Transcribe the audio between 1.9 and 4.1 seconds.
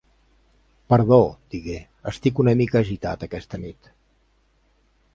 "estic una mica agitat aquesta nit".